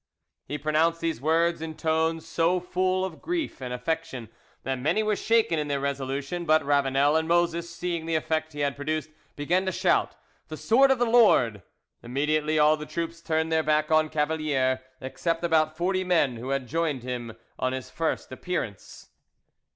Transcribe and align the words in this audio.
He 0.47 0.57
pronounced 0.57 0.99
these 0.99 1.21
words 1.21 1.61
in 1.61 1.75
tones 1.75 2.27
so 2.27 2.59
full 2.59 3.05
of 3.05 3.21
grief 3.21 3.61
and 3.61 3.71
affection 3.71 4.29
that 4.63 4.79
many 4.79 5.03
were 5.03 5.15
shaken 5.15 5.59
in 5.59 5.67
their 5.67 5.79
resolution; 5.79 6.43
but 6.43 6.65
Ravanel 6.65 7.15
and 7.15 7.27
Moses 7.27 7.69
seeing 7.69 8.07
the 8.07 8.15
effect 8.15 8.53
he 8.53 8.61
had 8.61 8.75
produced, 8.75 9.11
began 9.35 9.63
to 9.67 9.71
shout, 9.71 10.15
"The 10.47 10.57
sword 10.57 10.89
of 10.89 10.97
the 10.97 11.05
Lord!" 11.05 11.61
Immediately 12.01 12.57
all 12.57 12.77
the 12.77 12.87
troops 12.87 13.21
turned 13.21 13.51
their 13.51 13.61
back 13.61 13.91
on 13.91 14.09
Cavalier 14.09 14.81
except 14.99 15.43
about 15.43 15.77
forty 15.77 16.03
men 16.03 16.37
who 16.37 16.49
had 16.49 16.65
joined 16.67 17.03
him 17.03 17.33
on 17.59 17.71
his 17.71 17.91
first 17.91 18.31
appearance. 18.31 19.11